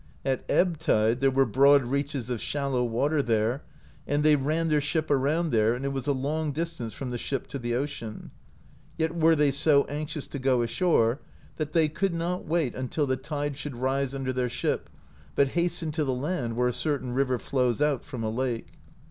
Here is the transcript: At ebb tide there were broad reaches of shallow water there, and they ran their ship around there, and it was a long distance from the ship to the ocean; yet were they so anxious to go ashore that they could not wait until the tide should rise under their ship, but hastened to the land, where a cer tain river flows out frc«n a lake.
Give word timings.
At 0.25 0.43
ebb 0.49 0.79
tide 0.79 1.19
there 1.19 1.29
were 1.29 1.45
broad 1.45 1.83
reaches 1.83 2.31
of 2.31 2.41
shallow 2.41 2.83
water 2.83 3.21
there, 3.21 3.61
and 4.07 4.23
they 4.23 4.35
ran 4.35 4.67
their 4.69 4.81
ship 4.81 5.11
around 5.11 5.51
there, 5.51 5.75
and 5.75 5.85
it 5.85 5.93
was 5.93 6.07
a 6.07 6.11
long 6.11 6.51
distance 6.51 6.91
from 6.91 7.11
the 7.11 7.19
ship 7.19 7.45
to 7.49 7.59
the 7.59 7.75
ocean; 7.75 8.31
yet 8.97 9.13
were 9.15 9.35
they 9.35 9.51
so 9.51 9.83
anxious 9.83 10.25
to 10.29 10.39
go 10.39 10.63
ashore 10.63 11.21
that 11.57 11.73
they 11.73 11.87
could 11.87 12.15
not 12.15 12.47
wait 12.47 12.73
until 12.73 13.05
the 13.05 13.15
tide 13.15 13.55
should 13.57 13.75
rise 13.75 14.15
under 14.15 14.33
their 14.33 14.49
ship, 14.49 14.89
but 15.35 15.49
hastened 15.49 15.93
to 15.93 16.03
the 16.03 16.15
land, 16.15 16.55
where 16.55 16.69
a 16.69 16.73
cer 16.73 16.97
tain 16.97 17.11
river 17.11 17.37
flows 17.37 17.79
out 17.79 18.03
frc«n 18.03 18.23
a 18.23 18.29
lake. 18.31 18.73